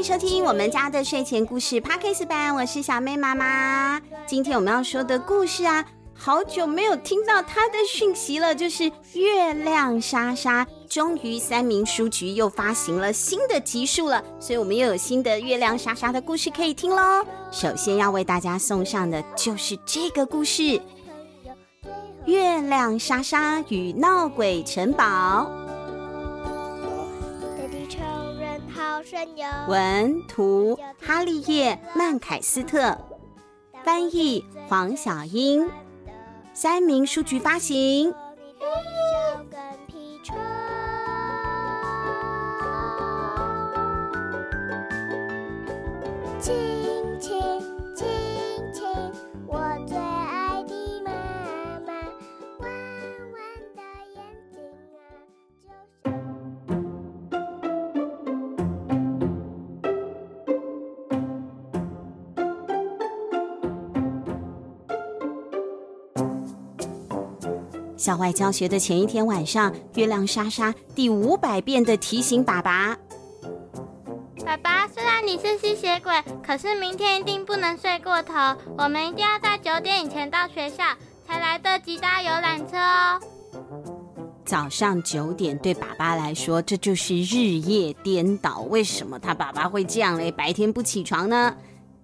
[0.00, 4.00] 迎收听我们家的睡前故事 Podcast 版，我是小妹妈妈。
[4.26, 5.84] 今天我们要说的故事啊，
[6.14, 10.66] 好久没有听到它的讯息了，就是月亮莎莎。
[10.88, 17.22] 终于三民书局又发行了新的集数了，所以我们又有新的月亮莎莎的故事可以听喽。
[17.50, 20.62] 首先要为大家送上的就是这个故事
[22.24, 25.04] 《月亮莎莎与闹鬼城堡》。
[29.68, 32.96] 文图哈利叶曼凯斯特，
[33.84, 35.70] 翻译黄小英，
[36.52, 38.14] 三民书局发行。
[68.00, 72.96] 校外教学的前一天晚上，月亮莎莎第五百遍的提醒爸爸
[74.42, 76.10] ：“爸爸，虽然你是吸血鬼，
[76.42, 78.32] 可是明天一定不能睡过头。
[78.78, 80.82] 我们一定要在九点以前到学校，
[81.28, 83.20] 才来得及搭游览车哦。”
[84.46, 88.60] 早上九点对爸爸来说，这就是日夜颠倒。
[88.70, 90.32] 为什么他爸爸会这样嘞？
[90.32, 91.54] 白天不起床呢？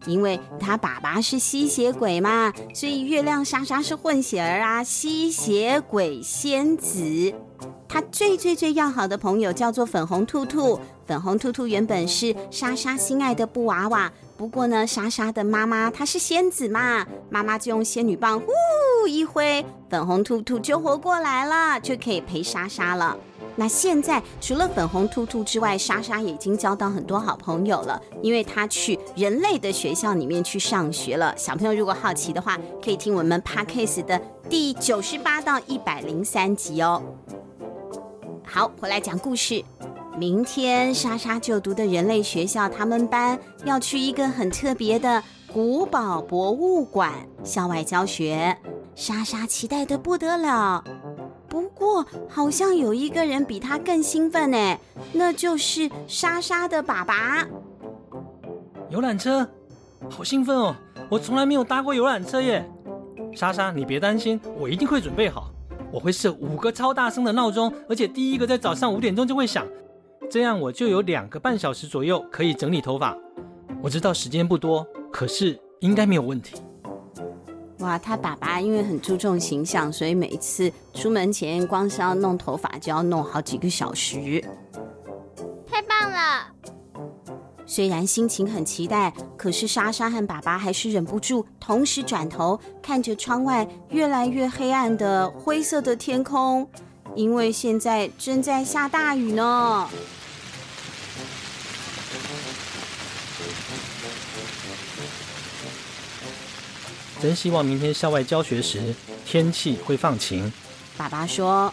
[0.04, 7.34] 因为他爸爸是吸血鬼嘛，所以月亮莎莎是混血儿啊，吸血鬼仙子。
[7.88, 23.16] 他最最最要好的朋友叫做粉红兔兔，粉红兔兔原本是莎莎心爱的布娃娃，不过呢，莎莎的妈妈她是仙子嘛，妈妈就用仙女棒呼一挥，粉红兔兔就活过来了，就可以陪莎莎了。
[23.56, 31.34] 那现在除了粉红兔兔之外，莎莎已经交到很多好朋友了，因为她去人类的学校里面去上学了。
[31.36, 37.02] 小朋友如果好奇的话，可以听我们 Podcast 的第九十八到一百零三集哦。
[38.44, 39.64] 好，回来讲故事。
[40.18, 47.12] 明天莎莎就读的人类学校，他们班要去一个很特别的古堡博物馆
[47.44, 48.56] 校外教学，
[48.94, 50.82] 莎莎期待得不得了。
[51.76, 54.78] 过，好像有一个人比他更兴奋呢，
[55.12, 57.46] 那就是莎莎的爸爸。
[58.88, 59.46] 游览车，
[60.08, 60.74] 好兴奋哦！
[61.10, 62.66] 我从来没有搭过游览车耶。
[63.34, 65.50] 莎莎，你别担心，我一定会准备好。
[65.92, 69.66] 我会设五个超大声的闹钟，而且第一个在早上五点钟就会响，
[70.30, 73.16] 这样我就有两个半小时左右可以整理头发。
[73.82, 76.56] 我知道时间不多，可是应该没有问题。
[77.80, 84.42] 哇，他爸爸因为很注重形象，所以每一次出门前光是要弄头发就要弄好几个小时。
[85.66, 86.50] 太棒了！
[87.66, 96.66] 虽然心情很期待，可是莎莎和爸爸还是忍不住同时转头看着窗外越来越黑暗的灰色的天空，
[97.14, 99.88] 因为现在正在下大雨呢。
[107.20, 110.52] 真希望明天校外教学时天气会放晴。
[110.96, 111.72] 爸爸说：“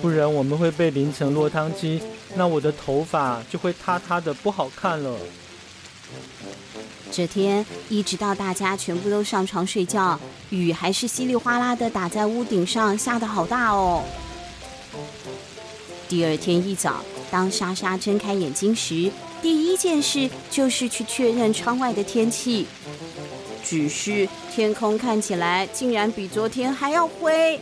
[0.00, 2.00] 不然我们会被淋成落汤鸡，
[2.34, 5.16] 那我的头发就会塌塌的，不好看了。”
[7.12, 14.02] 这天一直到大家全部都上床睡觉，雨还是稀里哗啦的打在屋顶上，下的好大哦。
[16.08, 19.10] 第二天一早，当莎莎睁开眼睛时，
[19.42, 22.66] 第一件事就是去确认窗外的天气。
[23.64, 27.58] 只是天空看起来竟然比昨天还要灰。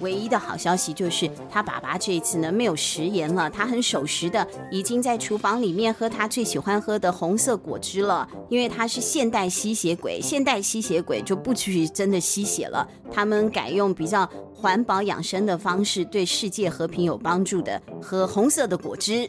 [0.00, 8.28] 唯一的好消息就是，他爸爸这一次呢没有食言了，他很守时的，已经在厨房里面喝他最喜欢喝的红色果汁了。
[8.48, 19.28] 因为他是现代吸血鬼，现代吸血鬼就不去真的吸血了，他们改用比较环保养生的方式，对世界和平有帮助的，喝红色的果汁。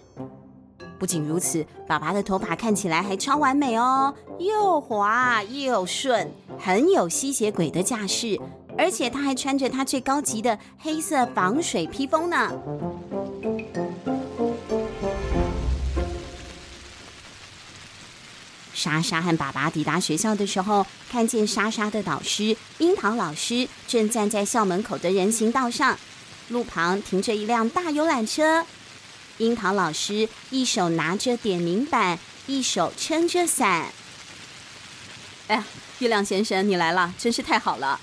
[1.00, 6.30] 不仅如此，爸爸的头发看起来还超完美哦，又滑又顺，
[6.60, 8.38] 很有吸血鬼的架势。
[8.78, 12.52] 而且他还穿着他最高级的黑色防水披风呢。
[18.74, 25.98] 莎莎和爸爸抵达学校的时候，看见莎莎的导师樱桃老师正站在校门口的人行道上，
[26.50, 28.66] 路旁停着一辆大游览车。
[29.40, 33.92] 樱桃老师一手拿着点名板，一手撑着伞。
[35.48, 35.66] 哎呀，
[36.00, 38.00] 月亮先生，你来了，真是太好了！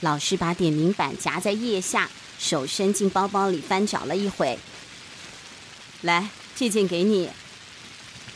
[0.00, 4.58] 老师把点名板夹在腋下，手伸进包包里翻找了一会。
[6.02, 7.30] 来，这件给你。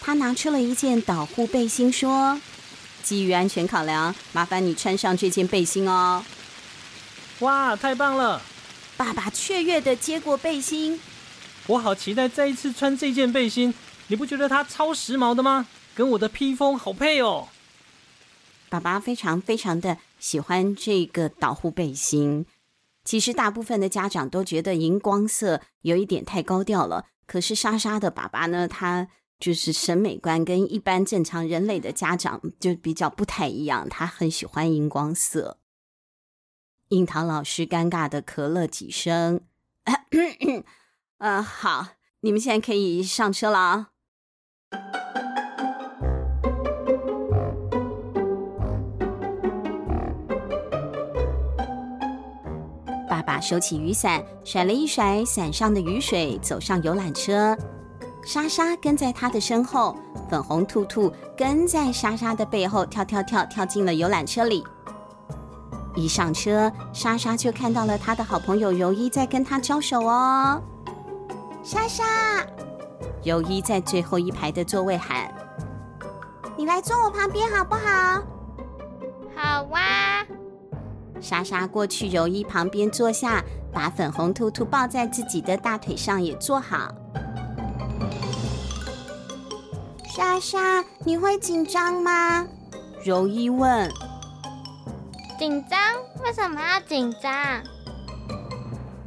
[0.01, 2.41] 他拿出了一件导护背心，说
[3.03, 6.25] ：“基于安全考量，麻烦你穿上这件背心哦。”
[7.41, 8.41] 哇，太棒了！
[8.97, 11.01] 爸爸雀跃地接过背心。
[11.71, 13.73] 我好期待再一次穿这件背心，
[14.09, 15.69] 你不觉得它超时髦的吗？
[15.95, 17.49] 跟我的披风好配哦。
[18.69, 19.99] 爸爸非常非常的。
[20.19, 22.45] 喜欢这个导护背心，
[23.05, 27.07] 其实大部分的家长都觉得荧光色有一点太高调了。
[27.25, 29.09] 可是莎莎的爸爸呢，他
[29.39, 35.57] 就是审美观跟一般正常人类的家长就比较不太一样，他很喜欢荧光色。
[36.89, 39.41] 樱桃老师尴尬的咳了几声，
[41.21, 41.89] 嗯、好，
[42.21, 43.89] 你们现在可以上车了啊。
[53.07, 57.55] 爸爸收起雨伞，甩了一甩伞上的雨水，走上游览车。
[58.25, 59.95] 莎莎跟在他的身后，
[60.31, 64.65] 粉红兔兔跟在莎莎的背后，跳跳跳跳进了游览车里。
[65.95, 70.63] 一上车，莎莎就看到了他的好朋友柔一在跟他招手哦。
[71.63, 72.05] 莎莎，
[73.23, 75.33] 柔一在最后一排的座位喊
[76.57, 78.23] ：“你来坐我旁边好不好
[79.37, 80.27] ？”“好哇。”
[81.21, 86.95] 莎莎过去柔一旁边坐下，把粉红兔兔抱在自己的大腿上，也坐好。
[90.07, 92.47] 莎莎，你会紧张吗？
[93.05, 93.89] 柔一问。
[95.39, 95.79] 紧张？
[96.25, 97.33] 为什么要紧张？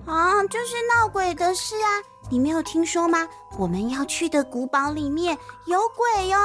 [0.06, 1.90] 啊，就是闹鬼的事啊！
[2.33, 3.27] 你没有听说吗？
[3.59, 5.38] 我们要去的古堡里面
[5.68, 6.38] 有鬼哟。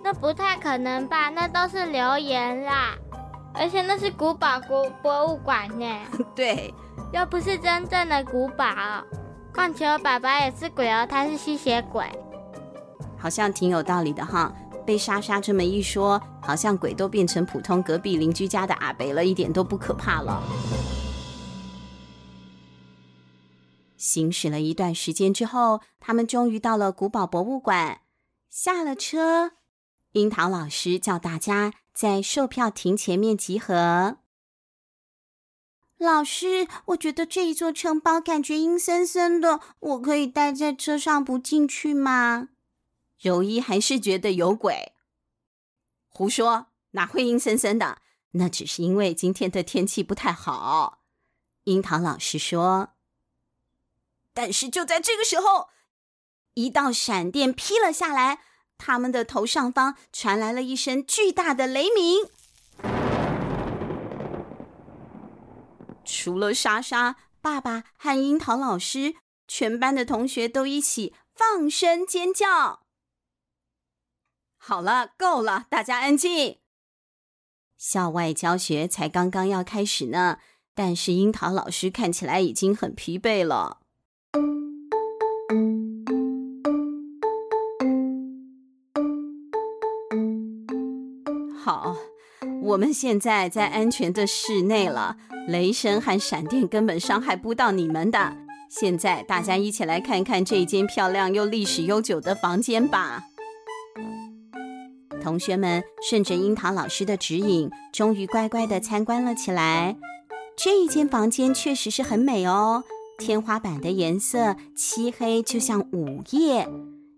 [0.00, 1.28] 那不太可能吧？
[1.28, 2.94] 那都是留言啦，
[3.52, 5.84] 而且那是古堡国博物馆呢。
[6.36, 6.72] 对，
[7.12, 8.64] 又不是真正的古堡。
[9.52, 12.04] 况且我爸爸也是鬼哦，他是吸血鬼，
[13.18, 14.52] 好像挺有道理的哈。
[14.86, 20.40] 被莎莎这么一说，好像鬼都变成普通隔壁邻居家的阿北了，一点都不可怕了。
[23.96, 28.02] 行驶了一段时间之后，他们终于到了古堡博物馆，
[28.48, 29.52] 下了车。
[30.12, 34.18] 樱桃老师叫大家在售票亭前面集合。
[35.98, 42.48] 老师，我觉得这一座城堡感觉阴森森的，我可以待在车上不进去吗？
[43.18, 44.92] 柔一还是觉得有鬼。
[46.08, 47.98] 胡说，哪会阴森森的？
[48.32, 51.02] 那只是因为今天的天气不太好。
[51.64, 52.95] 樱桃老师说。
[54.36, 55.70] 但是就在这个时候，
[56.52, 58.40] 一道闪电劈了下来。
[58.76, 62.28] 他们的头上方传来了一声巨大的雷鸣，
[66.04, 69.14] 除了莎莎、爸爸和樱桃老师，
[69.48, 72.82] 全班的同学都一起放声尖叫。
[74.58, 76.58] 好了，够了，大家安静。
[77.78, 80.40] 校外教学才刚刚要开始呢，
[80.74, 83.80] 但是樱桃老师看起来已经很疲惫了。
[92.66, 98.36] 我们现在在安全的室内了，雷声和闪电根本伤害不到你们的。
[98.68, 103.22] 现在大家一起来看看这间漂亮又历史悠久的房间吧。
[105.22, 109.96] 同学们顺着樱桃老师的指引，终于乖乖的参观了起来。
[110.56, 112.82] 这一间房间确实是很美哦，
[113.18, 116.68] 天花板的颜色漆黑，就像午夜，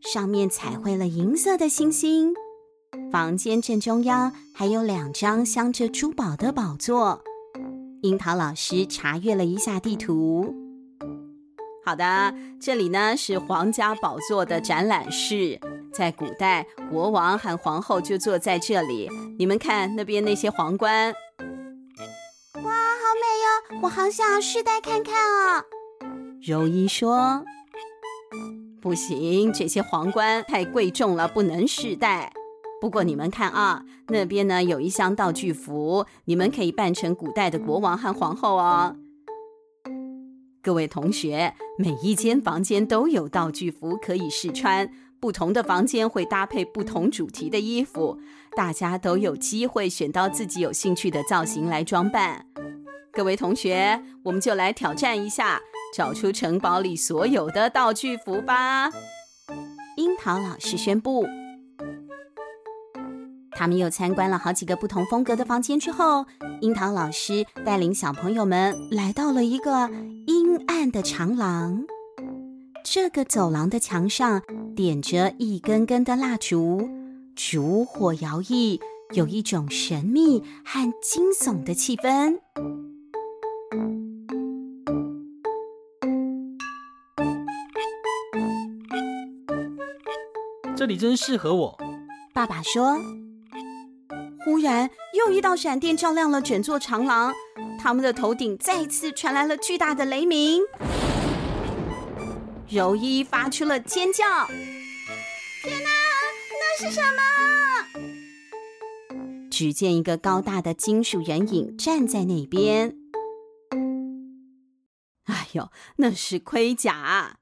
[0.02, 2.34] 上面彩绘了银色的星星。
[3.10, 7.22] 房间正中央还有两张镶着珠宝的宝座，
[8.02, 10.54] 樱桃老师查阅了一下地图。
[11.84, 15.58] 好的，这里呢是皇家宝座的展览室，
[15.92, 19.08] 在古代，国王和皇后就坐在这里。
[19.38, 21.14] 你们看那边那些皇冠，
[22.56, 23.80] 哇，好美哟！
[23.82, 25.64] 我好想要试戴看看哦。
[26.42, 27.42] 柔一说
[28.82, 32.32] ：“不行，这些皇冠太贵重了，不能试戴。
[32.80, 38.96] 不过你们看啊，那边呢有一箱道具服，你们可以扮成古代的国王和皇后哦。”
[40.62, 48.18] 各位同学，每一间房间都有道具服可以试穿，不同的房间会搭配不同主题的衣服，
[48.54, 52.44] 大家都有机会选到自己有兴趣的造型来装扮。
[53.12, 55.58] 各位同学，我们就来挑战一下，
[55.96, 58.90] 找出城堡里所有的道具服吧！
[59.96, 61.26] 樱桃老师宣布。
[63.58, 66.24] 他们又参观了好几个不同风格的房间之后，
[66.60, 69.90] 樱桃老师带领小朋友们来到了一个
[70.28, 71.82] 阴暗的长廊。
[72.84, 74.42] 这个走廊的墙上
[74.76, 76.88] 点着一根根的蜡烛，
[77.34, 78.80] 烛火摇曳，
[79.12, 82.38] 有一种神秘和惊悚的气氛。
[90.76, 91.76] 这里真适合我，
[92.32, 92.96] 爸爸说。
[94.48, 97.34] 忽然，又一道闪电照亮了整座长廊，
[97.78, 100.62] 他们的头顶再次传来了巨大的雷鸣。
[102.66, 104.24] 柔一发出了尖叫
[105.62, 105.90] ：“天哪，
[106.58, 107.20] 那是什么？”
[109.52, 112.96] 只见一个高大的金属人影站在那边。
[115.24, 117.36] 哎呦，那是盔甲！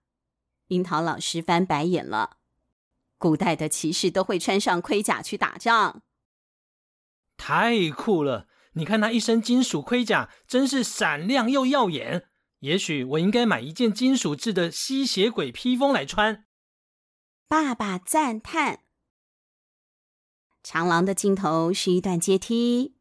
[0.67, 2.39] 樱桃老师翻白眼了。
[3.17, 6.03] 古代的骑士都会穿上盔甲去打仗。
[7.37, 8.49] 太酷了！
[8.73, 12.28] 你看他一身金属盔甲，真是闪亮又耀眼。
[12.61, 16.47] 也许我应该买一件金属制的吸血鬼披风来穿。
[17.49, 18.81] 爸爸赞叹。
[20.62, 22.97] 长廊的尽头是一段阶梯，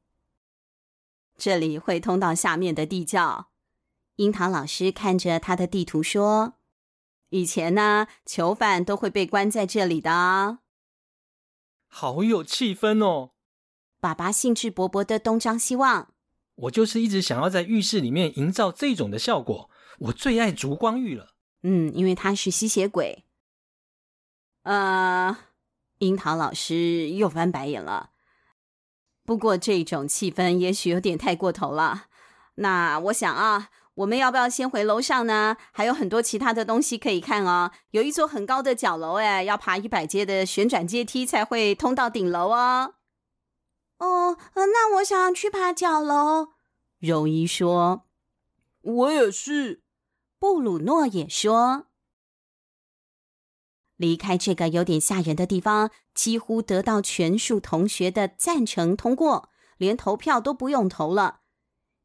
[1.38, 3.50] 这里会通到下面的地窖。
[4.18, 6.54] 樱桃老师看着他的地图说
[7.32, 10.60] ：“以前呢，囚犯都会被关在这里的。”
[11.88, 13.32] 好有气氛哦！
[14.06, 16.10] 爸爸兴致勃勃的东张西望。
[16.54, 19.72] 我就是一直想要在浴室里面营造这种的效果。
[19.98, 21.30] 我最爱烛光浴了。
[21.64, 23.26] 嗯，因为他是吸血鬼。
[24.62, 25.36] 呃，
[25.98, 28.12] 樱桃老师又翻白眼了。
[29.26, 32.04] 不过这种气氛也许有点太过头了。
[32.58, 35.58] 那我想啊，我们要不要先回楼上呢？
[35.72, 37.72] 还有很多其他的东西可以看哦。
[37.90, 42.95] 有一座很高的角楼，哎，要爬一百阶的旋转阶梯才会通到顶楼哦。
[43.98, 46.50] 哦，那我想要去爬角楼。
[47.00, 48.06] 柔一说
[48.82, 49.84] ：“我也是。”
[50.38, 51.88] 布鲁诺也说
[53.96, 61.42] ：“离开这个有点吓人的地方，几乎得到全数同学的赞成通过，连投票都不用投了。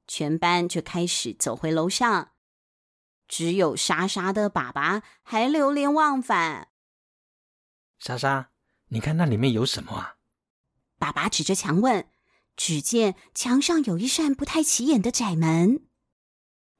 [0.07, 2.33] 全班就开始走回楼上，
[3.27, 6.69] 只有莎莎的爸爸还流连忘返。
[7.99, 8.51] 莎莎，
[8.89, 10.17] 你看那里面有什么啊？”
[11.01, 12.07] 爸爸指着墙问，
[12.57, 15.81] 只见墙上有一扇不太起眼的窄门。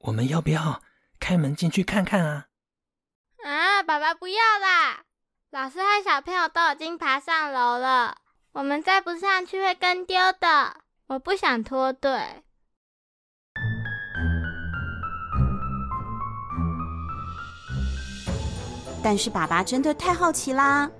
[0.01, 0.83] 我们要不要
[1.19, 2.45] 开门进去看看啊？
[3.43, 5.05] 啊，爸爸不要啦！
[5.49, 8.17] 老师和小朋友都已经爬上楼了，
[8.51, 10.77] 我们再不上去会跟丢的。
[11.07, 12.43] 我不想脱队。
[19.03, 20.91] 但是爸爸真的太好奇啦。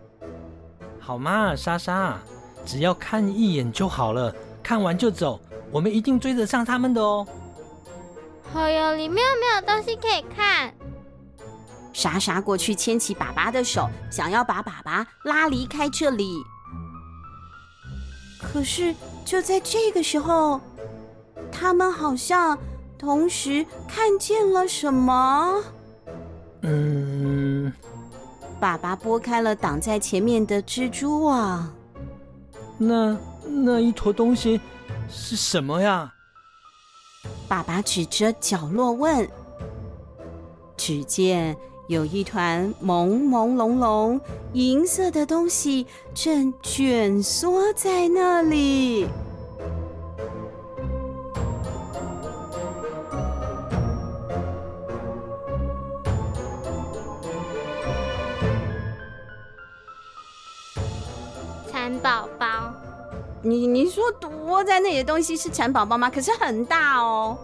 [0.99, 2.19] 好嘛，莎莎。
[2.65, 5.39] 只要看一眼就好了，看完就走，
[5.71, 7.27] 我们一定追得上他们的哦。
[8.53, 10.73] 好呀，里面有没有东西可以看？
[11.93, 16.41] 莎莎过去牵起爸爸的手，想要把爸爸拉离开这里。
[18.41, 20.59] 可是就在这个时候，
[21.51, 22.57] 他们好像
[22.97, 25.61] 同时看见了什么。
[26.61, 27.71] 嗯，
[28.59, 31.71] 爸爸拨开了挡在前面的蜘蛛网。
[32.83, 34.59] 那那一坨东西
[35.07, 36.11] 是什么呀？
[37.47, 39.29] 爸爸指着角落问。
[40.75, 41.55] 只见
[41.87, 44.19] 有一团朦朦胧胧
[44.53, 45.85] 银色的东西
[46.15, 49.07] 正卷缩在那里。
[64.01, 66.09] 说躲在那里的东西是蚕宝宝吗？
[66.09, 67.37] 可是很大哦。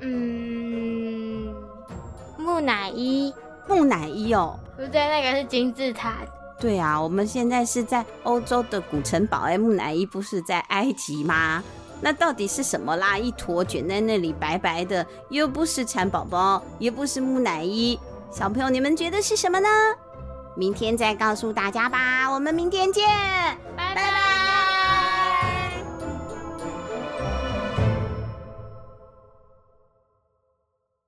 [0.00, 1.54] 嗯，
[2.36, 3.32] 木乃伊，
[3.66, 6.16] 木乃伊哦，不对，那个是金字塔。
[6.60, 11.62] 对啊，我们现在是在欧洲的古城堡，哎，木乃伊不是在埃及吗？
[12.00, 13.16] 那到底是什么啦？
[13.16, 17.98] 一坨卷在那里，白白的，又不是蚕宝宝，也不是木乃伊。
[18.30, 19.68] 小朋友，你们觉得是什么呢？
[20.54, 22.30] 明天再告诉大家吧。
[22.30, 23.08] 我们明天见。